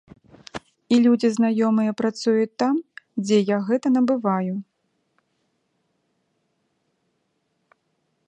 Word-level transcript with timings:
І 0.95 0.97
людзі 1.05 1.29
знаёмыя 1.33 1.91
працуюць 2.01 2.57
там, 2.63 2.75
дзе 3.25 3.37
я 3.51 3.57
гэта 3.67 3.93
набываю. 3.93 4.55